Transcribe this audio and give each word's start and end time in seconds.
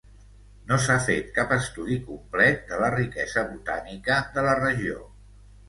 No 0.69 0.77
s'ha 0.85 0.95
fet 1.07 1.29
cap 1.35 1.53
estudi 1.57 1.99
complet 2.09 2.65
de 2.73 2.81
la 2.85 2.89
riquesa 2.97 3.45
botànica 3.53 4.21
de 4.39 4.49
la 4.51 4.59
regió. 4.65 5.09